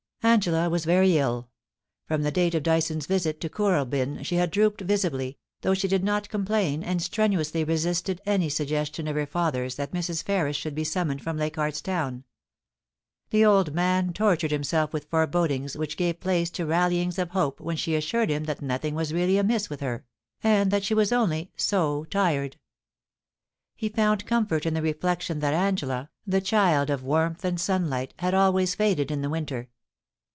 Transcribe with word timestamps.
Angela 0.23 0.69
was 0.69 0.85
very 0.85 1.17
ill. 1.17 1.49
From 2.05 2.21
the 2.21 2.29
date 2.31 2.53
of 2.53 2.61
Dyson's 2.61 3.07
visit 3.07 3.41
to 3.41 3.49
Kooralbyn 3.49 4.23
she 4.23 4.35
had 4.35 4.51
drooped 4.51 4.81
visibly, 4.81 5.39
though 5.61 5.73
she 5.73 5.87
did 5.87 6.03
not 6.03 6.29
complain, 6.29 6.83
and 6.83 7.01
strenuously 7.01 7.63
resisted 7.63 8.21
any 8.23 8.47
suggestion 8.47 9.07
of 9.07 9.15
her 9.15 9.25
father's 9.25 9.75
that 9.75 9.93
Mrs. 9.93 10.21
Ferris 10.23 10.55
should 10.55 10.75
be 10.75 10.83
summoned 10.83 11.23
from 11.23 11.37
Leich 11.37 11.57
ardt's 11.57 11.81
Town. 11.81 12.23
The 13.31 13.43
old 13.43 13.73
man 13.73 14.13
tortured 14.13 14.51
himself 14.51 14.91
ivith 14.91 15.05
forebodings, 15.05 15.75
which 15.75 15.97
gave 15.97 16.19
place 16.19 16.51
to 16.51 16.67
rallyings 16.67 17.17
of 17.17 17.31
hope 17.31 17.59
when 17.59 17.75
she 17.75 17.95
assured 17.95 18.29
him 18.29 18.43
that 18.43 18.61
nothing 18.61 18.93
was 18.93 19.11
really 19.15 19.39
amiss 19.39 19.71
with 19.71 19.79
her, 19.81 20.05
and 20.43 20.69
that 20.69 20.83
she 20.83 20.93
was 20.93 21.11
only 21.11 21.51
* 21.53 21.57
so 21.57 22.03
tired' 22.05 22.57
He 23.75 23.89
found 23.89 24.27
comfort 24.27 24.67
in 24.67 24.75
the 24.75 24.83
reflection 24.83 25.39
that 25.39 25.55
Angela, 25.55 26.11
'AT 26.27 26.31
THE 26.31 26.41
CENTIME 26.41 26.43
OF 26.43 26.43
PEACE: 26.43 26.49
297 26.49 26.85
the 26.85 26.85
child 26.85 26.89
of 26.91 27.03
warmth 27.03 27.43
and 27.43 27.59
sunlight, 27.59 28.13
had 28.19 28.35
always 28.35 28.75
faded 28.75 29.09
in 29.09 29.23
the 29.23 29.29
winter. 29.29 29.67